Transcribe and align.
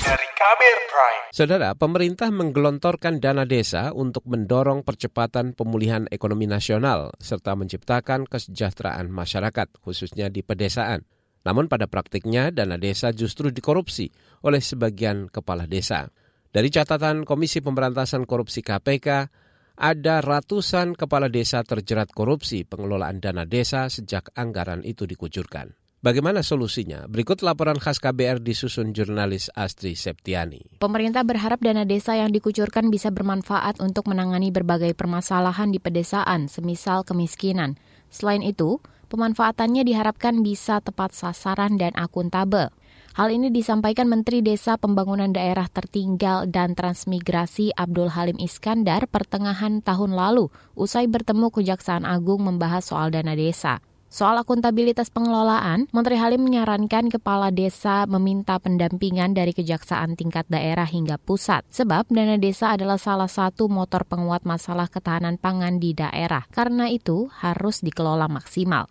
Dari 0.00 0.28
Kabir 0.32 0.76
Prime. 0.88 1.24
Saudara, 1.36 1.76
pemerintah 1.76 2.32
menggelontorkan 2.32 3.20
dana 3.20 3.44
desa 3.44 3.92
untuk 3.92 4.24
mendorong 4.24 4.88
percepatan 4.88 5.52
pemulihan 5.52 6.08
ekonomi 6.08 6.48
nasional 6.48 7.12
serta 7.20 7.52
menciptakan 7.52 8.24
kesejahteraan 8.24 9.12
masyarakat, 9.12 9.68
khususnya 9.84 10.32
di 10.32 10.40
pedesaan. 10.40 11.04
Namun 11.44 11.68
pada 11.68 11.92
praktiknya 11.92 12.48
dana 12.48 12.80
desa 12.80 13.12
justru 13.12 13.52
dikorupsi 13.52 14.08
oleh 14.40 14.64
sebagian 14.64 15.28
kepala 15.28 15.68
desa. 15.68 16.08
Dari 16.48 16.72
catatan 16.72 17.28
Komisi 17.28 17.60
Pemberantasan 17.60 18.24
Korupsi 18.24 18.64
KPK, 18.64 19.28
ada 19.76 20.24
ratusan 20.24 20.96
kepala 20.96 21.28
desa 21.28 21.60
terjerat 21.68 22.16
korupsi 22.16 22.64
pengelolaan 22.64 23.20
dana 23.20 23.44
desa 23.44 23.92
sejak 23.92 24.32
anggaran 24.32 24.88
itu 24.88 25.04
dikucurkan. 25.04 25.76
Bagaimana 25.98 26.46
solusinya? 26.46 27.10
Berikut 27.10 27.42
laporan 27.42 27.74
khas 27.74 27.98
KBR 27.98 28.38
disusun 28.38 28.94
jurnalis 28.94 29.50
Astri 29.50 29.98
Septiani. 29.98 30.78
Pemerintah 30.78 31.26
berharap 31.26 31.58
dana 31.58 31.82
desa 31.82 32.14
yang 32.14 32.30
dikucurkan 32.30 32.86
bisa 32.86 33.10
bermanfaat 33.10 33.82
untuk 33.82 34.06
menangani 34.06 34.54
berbagai 34.54 34.94
permasalahan 34.94 35.74
di 35.74 35.82
pedesaan, 35.82 36.46
semisal 36.46 37.02
kemiskinan. 37.02 37.82
Selain 38.14 38.46
itu, 38.46 38.78
pemanfaatannya 39.10 39.82
diharapkan 39.82 40.38
bisa 40.46 40.78
tepat 40.78 41.18
sasaran 41.18 41.82
dan 41.82 41.90
akuntabel. 41.98 42.70
Hal 43.18 43.34
ini 43.34 43.50
disampaikan 43.50 44.06
Menteri 44.06 44.38
Desa 44.38 44.78
Pembangunan 44.78 45.34
Daerah 45.34 45.66
Tertinggal 45.66 46.46
dan 46.46 46.78
Transmigrasi 46.78 47.74
Abdul 47.74 48.14
Halim 48.14 48.38
Iskandar 48.38 49.10
pertengahan 49.10 49.82
tahun 49.82 50.14
lalu 50.14 50.46
usai 50.78 51.10
bertemu 51.10 51.50
Kejaksaan 51.50 52.06
Agung 52.06 52.46
membahas 52.46 52.86
soal 52.86 53.10
dana 53.10 53.34
desa. 53.34 53.82
Soal 54.08 54.40
akuntabilitas 54.40 55.12
pengelolaan, 55.12 55.84
Menteri 55.92 56.16
Halim 56.16 56.40
menyarankan 56.40 57.12
kepala 57.12 57.52
desa 57.52 58.08
meminta 58.08 58.56
pendampingan 58.56 59.36
dari 59.36 59.52
kejaksaan 59.52 60.16
tingkat 60.16 60.48
daerah 60.48 60.88
hingga 60.88 61.20
pusat, 61.20 61.68
sebab 61.68 62.08
dana 62.08 62.40
desa 62.40 62.72
adalah 62.72 62.96
salah 62.96 63.28
satu 63.28 63.68
motor 63.68 64.08
penguat 64.08 64.48
masalah 64.48 64.88
ketahanan 64.88 65.36
pangan 65.36 65.76
di 65.76 65.92
daerah. 65.92 66.48
Karena 66.48 66.88
itu 66.88 67.28
harus 67.44 67.84
dikelola 67.84 68.32
maksimal. 68.32 68.88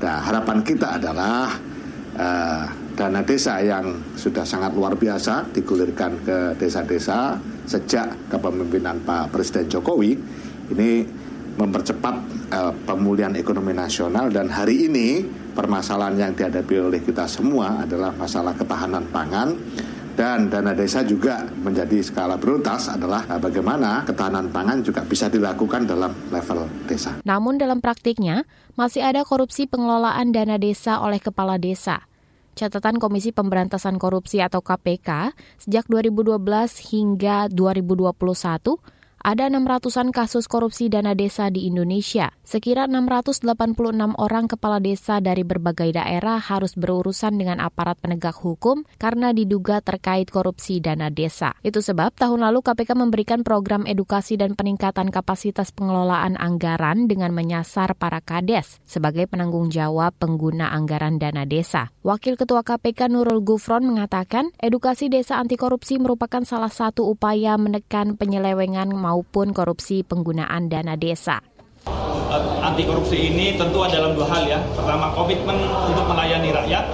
Nah, 0.00 0.18
harapan 0.24 0.64
kita 0.64 0.96
adalah 0.96 1.60
uh, 2.16 2.64
dana 2.96 3.20
desa 3.20 3.60
yang 3.60 4.16
sudah 4.16 4.48
sangat 4.48 4.72
luar 4.72 4.96
biasa 4.96 5.52
digulirkan 5.52 6.24
ke 6.24 6.38
desa-desa 6.56 7.36
sejak 7.68 8.32
kepemimpinan 8.32 9.04
Pak 9.04 9.28
Presiden 9.28 9.68
Jokowi 9.68 10.16
ini 10.72 11.04
mempercepat 11.54 12.14
uh, 12.50 12.72
pemulihan 12.86 13.34
ekonomi 13.38 13.70
nasional 13.70 14.30
dan 14.30 14.50
hari 14.50 14.90
ini 14.90 15.22
permasalahan 15.54 16.18
yang 16.18 16.32
dihadapi 16.34 16.74
oleh 16.82 17.00
kita 17.02 17.30
semua 17.30 17.86
adalah 17.86 18.10
masalah 18.14 18.52
ketahanan 18.58 19.06
pangan 19.14 19.54
dan 20.14 20.46
dana 20.46 20.70
desa 20.74 21.02
juga 21.02 21.42
menjadi 21.62 21.98
skala 22.02 22.38
prioritas 22.38 22.90
adalah 22.90 23.26
uh, 23.26 23.38
bagaimana 23.38 24.06
ketahanan 24.06 24.50
pangan 24.50 24.82
juga 24.82 25.02
bisa 25.06 25.26
dilakukan 25.30 25.86
dalam 25.86 26.14
level 26.30 26.66
desa. 26.86 27.18
Namun 27.26 27.58
dalam 27.58 27.78
praktiknya 27.82 28.46
masih 28.74 29.02
ada 29.02 29.22
korupsi 29.22 29.66
pengelolaan 29.70 30.34
dana 30.34 30.58
desa 30.58 31.02
oleh 31.02 31.18
kepala 31.18 31.58
desa. 31.58 32.06
Catatan 32.54 33.02
Komisi 33.02 33.34
Pemberantasan 33.34 33.98
Korupsi 33.98 34.38
atau 34.38 34.62
KPK 34.62 35.34
sejak 35.58 35.90
2012 35.90 36.38
hingga 36.94 37.50
2021 37.50 38.14
ada 39.24 39.48
600-an 39.48 40.12
kasus 40.12 40.44
korupsi 40.44 40.92
dana 40.92 41.16
desa 41.16 41.48
di 41.48 41.64
Indonesia. 41.64 42.28
Sekira 42.44 42.84
686 42.84 43.48
orang 44.20 44.44
kepala 44.52 44.84
desa 44.84 45.24
dari 45.24 45.40
berbagai 45.48 45.96
daerah 45.96 46.36
harus 46.36 46.76
berurusan 46.76 47.40
dengan 47.40 47.56
aparat 47.64 47.96
penegak 48.04 48.36
hukum 48.36 48.84
karena 49.00 49.32
diduga 49.32 49.80
terkait 49.80 50.28
korupsi 50.28 50.84
dana 50.84 51.08
desa. 51.08 51.56
Itu 51.64 51.80
sebab 51.80 52.12
tahun 52.20 52.44
lalu 52.44 52.60
KPK 52.60 52.92
memberikan 52.92 53.40
program 53.40 53.88
edukasi 53.88 54.36
dan 54.36 54.52
peningkatan 54.60 55.08
kapasitas 55.08 55.72
pengelolaan 55.72 56.36
anggaran 56.36 57.08
dengan 57.08 57.32
menyasar 57.32 57.96
para 57.96 58.20
kades 58.20 58.84
sebagai 58.84 59.24
penanggung 59.24 59.72
jawab 59.72 60.12
pengguna 60.20 60.68
anggaran 60.68 61.16
dana 61.16 61.48
desa. 61.48 61.88
Wakil 62.04 62.36
Ketua 62.36 62.60
KPK 62.60 63.08
Nurul 63.08 63.40
Gufron 63.40 63.88
mengatakan, 63.88 64.52
edukasi 64.60 65.08
desa 65.08 65.40
anti 65.40 65.56
korupsi 65.56 65.96
merupakan 65.96 66.44
salah 66.44 66.68
satu 66.68 67.08
upaya 67.08 67.56
menekan 67.56 68.20
penyelewengan 68.20 68.92
maupun 68.92 69.13
korupsi 69.54 70.02
penggunaan 70.02 70.66
dana 70.66 70.98
desa. 70.98 71.38
Anti 72.64 72.82
korupsi 72.88 73.30
ini 73.30 73.54
tentu 73.54 73.84
ada 73.84 74.00
dalam 74.00 74.16
dua 74.16 74.26
hal 74.26 74.42
ya. 74.48 74.58
Pertama, 74.74 75.12
komitmen 75.12 75.60
untuk 75.86 76.08
melayani 76.08 76.50
rakyat. 76.50 76.84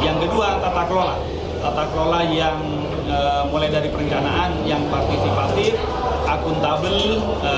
Yang 0.00 0.26
kedua, 0.26 0.58
tata 0.58 0.82
kelola. 0.88 1.16
Tata 1.60 1.84
kelola 1.92 2.24
yang 2.32 2.56
e, 3.04 3.18
mulai 3.52 3.68
dari 3.68 3.92
perencanaan 3.92 4.64
yang 4.64 4.80
partisipatif, 4.88 5.76
akuntabel, 6.24 7.20
e, 7.20 7.52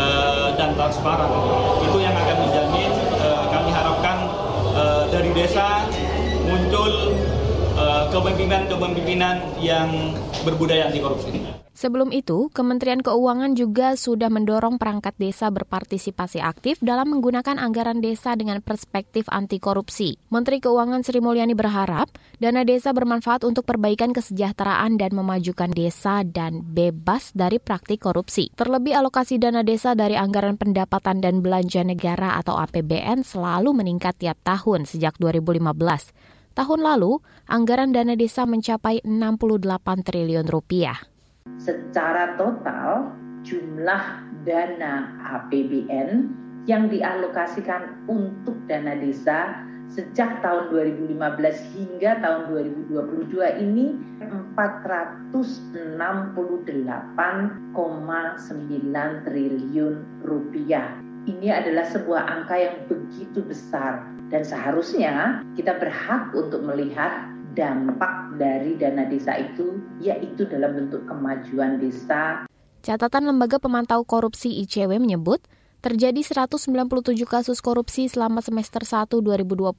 dan 0.58 0.74
transparan. 0.74 1.30
Itu 1.86 2.02
yang 2.02 2.12
akan 2.18 2.36
menjamin 2.42 2.90
e, 3.14 3.28
kami 3.48 3.70
harapkan 3.70 4.16
e, 4.74 4.82
dari 5.14 5.30
desa 5.32 5.86
muncul 6.44 7.14
kepemimpinan-kepemimpinan 8.12 9.58
yang 9.58 10.12
berbudaya 10.44 10.92
anti 10.92 11.00
korupsi. 11.00 11.61
Sebelum 11.82 12.14
itu, 12.14 12.46
Kementerian 12.54 13.02
Keuangan 13.02 13.58
juga 13.58 13.98
sudah 13.98 14.30
mendorong 14.30 14.78
perangkat 14.78 15.18
desa 15.18 15.50
berpartisipasi 15.50 16.38
aktif 16.38 16.78
dalam 16.78 17.10
menggunakan 17.10 17.58
anggaran 17.58 17.98
desa 17.98 18.38
dengan 18.38 18.62
perspektif 18.62 19.26
anti 19.26 19.58
korupsi. 19.58 20.14
Menteri 20.30 20.62
Keuangan 20.62 21.02
Sri 21.02 21.18
Mulyani 21.18 21.58
berharap 21.58 22.06
dana 22.38 22.62
desa 22.62 22.94
bermanfaat 22.94 23.42
untuk 23.42 23.66
perbaikan 23.66 24.14
kesejahteraan 24.14 24.94
dan 24.94 25.10
memajukan 25.10 25.74
desa 25.74 26.22
dan 26.22 26.62
bebas 26.62 27.34
dari 27.34 27.58
praktik 27.58 28.06
korupsi. 28.06 28.54
Terlebih 28.54 29.02
alokasi 29.02 29.42
dana 29.42 29.66
desa 29.66 29.98
dari 29.98 30.14
anggaran 30.14 30.54
pendapatan 30.54 31.18
dan 31.18 31.42
belanja 31.42 31.82
negara 31.82 32.38
atau 32.38 32.62
APBN 32.62 33.26
selalu 33.26 33.74
meningkat 33.74 34.22
tiap 34.22 34.38
tahun 34.46 34.86
sejak 34.86 35.18
2015. 35.18 35.74
Tahun 36.54 36.78
lalu, 36.78 37.18
anggaran 37.50 37.90
dana 37.90 38.14
desa 38.14 38.46
mencapai 38.46 39.02
68 39.02 40.06
triliun 40.06 40.46
rupiah. 40.46 41.11
Secara 41.62 42.34
total, 42.34 43.10
jumlah 43.42 44.04
dana 44.42 45.14
APBN 45.22 46.30
yang 46.66 46.86
dialokasikan 46.86 48.06
untuk 48.06 48.54
dana 48.70 48.94
desa 48.94 49.66
sejak 49.92 50.40
tahun 50.40 50.72
2015 50.72 51.18
hingga 51.76 52.22
tahun 52.22 52.42
2022 52.88 53.62
ini 53.62 53.92
468,9 54.56 55.76
triliun 59.28 59.94
rupiah. 60.24 60.86
Ini 61.22 61.48
adalah 61.54 61.86
sebuah 61.86 62.22
angka 62.26 62.56
yang 62.58 62.76
begitu 62.90 63.44
besar 63.46 64.02
dan 64.32 64.42
seharusnya 64.42 65.44
kita 65.54 65.76
berhak 65.78 66.32
untuk 66.34 66.64
melihat 66.64 67.28
dampak 67.52 68.21
dari 68.36 68.76
dana 68.80 69.08
desa 69.08 69.36
itu 69.36 69.80
yaitu 70.00 70.48
dalam 70.48 70.76
bentuk 70.76 71.04
kemajuan 71.08 71.80
desa. 71.80 72.48
Catatan 72.82 73.30
Lembaga 73.30 73.62
Pemantau 73.62 74.02
Korupsi 74.02 74.58
ICW 74.66 74.98
menyebut 74.98 75.42
terjadi 75.82 76.22
197 76.22 76.70
kasus 77.26 77.58
korupsi 77.58 78.06
selama 78.06 78.42
semester 78.42 78.82
1 78.86 79.22
2021. 79.22 79.74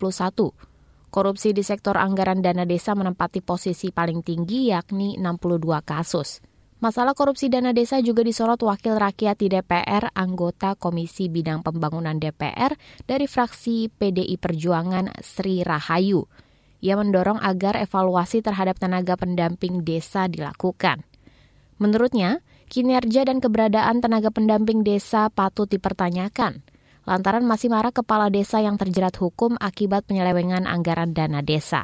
Korupsi 1.13 1.53
di 1.53 1.61
sektor 1.61 1.95
anggaran 1.95 2.41
dana 2.41 2.65
desa 2.65 2.97
menempati 2.97 3.45
posisi 3.45 3.93
paling 3.93 4.25
tinggi 4.25 4.73
yakni 4.73 5.15
62 5.21 5.61
kasus. 5.85 6.43
Masalah 6.83 7.15
korupsi 7.15 7.47
dana 7.47 7.71
desa 7.71 8.03
juga 8.03 8.27
disorot 8.27 8.59
Wakil 8.59 8.99
Rakyat 8.99 9.39
di 9.39 9.47
DPR, 9.47 10.11
anggota 10.11 10.75
Komisi 10.75 11.31
Bidang 11.31 11.63
Pembangunan 11.63 12.19
DPR 12.19 12.75
dari 13.07 13.23
fraksi 13.23 13.87
PDI 13.87 14.35
Perjuangan 14.35 15.15
Sri 15.23 15.63
Rahayu. 15.63 16.27
Ia 16.83 16.99
mendorong 16.99 17.39
agar 17.39 17.79
evaluasi 17.79 18.43
terhadap 18.43 18.75
tenaga 18.75 19.15
pendamping 19.15 19.87
desa 19.87 20.27
dilakukan. 20.27 21.07
Menurutnya, 21.79 22.43
kinerja 22.67 23.23
dan 23.23 23.39
keberadaan 23.39 24.03
tenaga 24.03 24.27
pendamping 24.35 24.83
desa 24.83 25.31
patut 25.31 25.71
dipertanyakan 25.71 26.59
lantaran 27.03 27.43
masih 27.43 27.67
marah 27.67 27.91
kepala 27.91 28.31
desa 28.31 28.63
yang 28.63 28.79
terjerat 28.79 29.15
hukum 29.19 29.59
akibat 29.59 30.07
penyelewengan 30.07 30.63
anggaran 30.63 31.11
dana 31.11 31.43
desa 31.43 31.83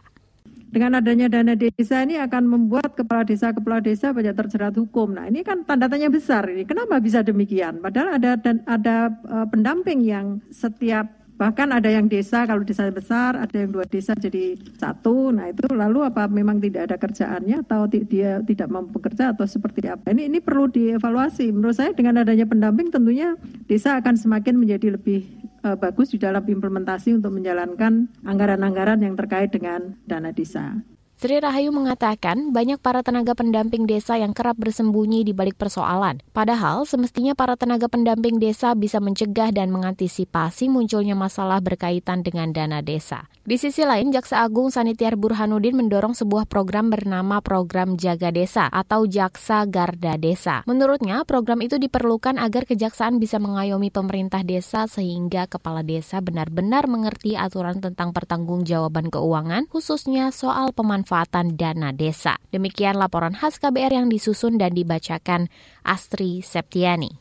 dengan 0.70 1.02
adanya 1.02 1.28
dana 1.28 1.58
desa 1.58 2.06
ini 2.06 2.22
akan 2.22 2.44
membuat 2.46 2.94
kepala 2.94 3.26
desa 3.26 3.50
kepala 3.50 3.82
desa 3.82 4.14
banyak 4.14 4.38
terjerat 4.38 4.78
hukum. 4.78 5.18
Nah 5.18 5.26
ini 5.26 5.42
kan 5.42 5.66
tanda 5.66 5.90
tanya 5.90 6.14
besar 6.14 6.46
ini. 6.46 6.62
Kenapa 6.62 7.02
bisa 7.02 7.26
demikian? 7.26 7.82
Padahal 7.82 8.22
ada 8.22 8.38
ada 8.70 9.10
uh, 9.26 9.50
pendamping 9.50 10.06
yang 10.06 10.46
setiap 10.54 11.10
bahkan 11.40 11.72
ada 11.72 11.88
yang 11.88 12.12
desa 12.12 12.44
kalau 12.44 12.68
desa 12.68 12.92
besar 12.92 13.40
ada 13.40 13.56
yang 13.56 13.72
dua 13.72 13.88
desa 13.88 14.12
jadi 14.12 14.60
satu. 14.76 15.32
Nah 15.32 15.48
itu 15.48 15.72
lalu 15.72 16.04
apa 16.04 16.28
memang 16.28 16.60
tidak 16.60 16.92
ada 16.92 17.00
kerjaannya 17.00 17.64
atau 17.64 17.88
dia 17.88 18.44
tidak 18.44 18.68
mampu 18.68 19.00
bekerja 19.00 19.32
atau 19.32 19.48
seperti 19.48 19.88
apa? 19.88 20.12
Ini 20.12 20.28
ini 20.28 20.44
perlu 20.44 20.68
dievaluasi. 20.68 21.56
Menurut 21.56 21.80
saya 21.80 21.96
dengan 21.96 22.20
adanya 22.20 22.44
pendamping 22.44 22.92
tentunya 22.92 23.40
desa 23.72 23.96
akan 23.96 24.20
semakin 24.20 24.60
menjadi 24.60 25.00
lebih 25.00 25.24
uh, 25.64 25.80
bagus 25.80 26.12
di 26.12 26.20
dalam 26.20 26.44
implementasi 26.44 27.16
untuk 27.16 27.32
menjalankan 27.32 28.12
anggaran-anggaran 28.28 29.00
yang 29.00 29.16
terkait 29.16 29.56
dengan 29.56 29.96
dana 30.04 30.36
desa. 30.36 30.76
Sri 31.20 31.36
Rahayu 31.36 31.76
mengatakan 31.76 32.56
banyak 32.56 32.80
para 32.80 33.04
tenaga 33.04 33.36
pendamping 33.36 33.84
desa 33.84 34.16
yang 34.16 34.32
kerap 34.32 34.56
bersembunyi 34.56 35.28
di 35.28 35.36
balik 35.36 35.60
persoalan. 35.60 36.24
Padahal 36.32 36.88
semestinya 36.88 37.36
para 37.36 37.60
tenaga 37.60 37.92
pendamping 37.92 38.40
desa 38.40 38.72
bisa 38.72 39.04
mencegah 39.04 39.52
dan 39.52 39.68
mengantisipasi 39.68 40.72
munculnya 40.72 41.20
masalah 41.20 41.60
berkaitan 41.60 42.24
dengan 42.24 42.56
dana 42.56 42.80
desa. 42.80 43.28
Di 43.44 43.60
sisi 43.60 43.84
lain, 43.84 44.16
Jaksa 44.16 44.48
Agung 44.48 44.72
Sanitiar 44.72 45.20
Burhanuddin 45.20 45.76
mendorong 45.76 46.16
sebuah 46.16 46.48
program 46.48 46.88
bernama 46.88 47.44
Program 47.44 48.00
Jaga 48.00 48.32
Desa 48.32 48.72
atau 48.72 49.04
Jaksa 49.04 49.68
Garda 49.68 50.16
Desa. 50.16 50.64
Menurutnya, 50.72 51.28
program 51.28 51.60
itu 51.60 51.76
diperlukan 51.82 52.40
agar 52.40 52.64
kejaksaan 52.64 53.20
bisa 53.20 53.44
mengayomi 53.44 53.92
pemerintah 53.92 54.48
desa 54.48 54.88
sehingga 54.88 55.52
kepala 55.52 55.84
desa 55.84 56.24
benar-benar 56.24 56.88
mengerti 56.88 57.36
aturan 57.36 57.84
tentang 57.84 58.16
pertanggungjawaban 58.16 59.12
keuangan, 59.12 59.68
khususnya 59.68 60.32
soal 60.32 60.72
pemanfaatan 60.72 61.09
pemanfaatan 61.10 61.58
dana 61.58 61.90
desa. 61.90 62.38
Demikian 62.54 62.94
laporan 63.02 63.34
khas 63.34 63.58
KBR 63.58 63.98
yang 63.98 64.08
disusun 64.14 64.62
dan 64.62 64.78
dibacakan 64.78 65.50
Astri 65.82 66.46
Septiani. 66.46 67.18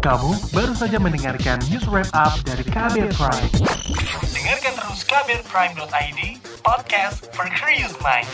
Kamu 0.00 0.32
baru 0.56 0.72
saja 0.72 0.96
mendengarkan 0.96 1.60
news 1.68 1.84
wrap 1.92 2.08
up 2.16 2.32
dari 2.48 2.64
KBR 2.64 3.12
Prime. 3.12 3.48
Dengarkan 4.32 4.72
terus 4.80 5.00
kbrprime.id, 5.04 6.20
podcast 6.64 7.28
for 7.36 7.44
curious 7.52 7.92
mind. 8.00 8.28